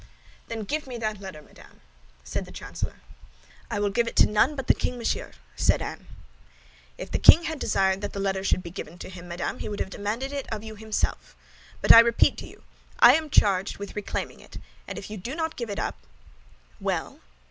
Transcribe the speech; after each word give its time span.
"Then 0.47 0.63
give 0.63 0.87
me 0.87 0.97
that 0.97 1.19
letter, 1.19 1.43
madame," 1.43 1.79
said 2.23 2.45
the 2.45 2.51
chancellor. 2.51 3.01
"I 3.69 3.79
will 3.79 3.91
give 3.91 4.07
it 4.07 4.15
to 4.15 4.25
none 4.25 4.55
but 4.55 4.65
the 4.65 4.73
king, 4.73 4.97
monsieur," 4.97 5.33
said 5.55 5.79
Anne. 5.79 6.07
"If 6.97 7.11
the 7.11 7.19
king 7.19 7.43
had 7.43 7.59
desired 7.59 8.01
that 8.01 8.11
the 8.11 8.19
letter 8.19 8.43
should 8.43 8.63
be 8.63 8.71
given 8.71 8.97
to 8.97 9.09
him, 9.11 9.27
madame, 9.27 9.59
he 9.59 9.69
would 9.69 9.79
have 9.79 9.91
demanded 9.91 10.33
it 10.33 10.47
of 10.51 10.63
you 10.63 10.73
himself. 10.73 11.35
But 11.83 11.91
I 11.91 11.99
repeat 11.99 12.35
to 12.39 12.47
you, 12.47 12.63
I 12.97 13.13
am 13.13 13.29
charged 13.29 13.77
with 13.77 13.95
reclaiming 13.95 14.39
it; 14.39 14.57
and 14.87 14.97
if 14.97 15.11
you 15.11 15.17
do 15.17 15.35
not 15.35 15.55
give 15.55 15.69
it 15.69 15.77
up—" 15.77 15.99
"Well?" 16.79 17.19